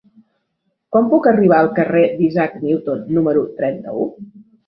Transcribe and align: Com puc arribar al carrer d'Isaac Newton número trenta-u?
Com 0.95 1.09
puc 1.09 1.27
arribar 1.31 1.59
al 1.65 1.69
carrer 1.81 2.03
d'Isaac 2.21 2.57
Newton 2.63 3.05
número 3.19 3.47
trenta-u? 3.61 4.09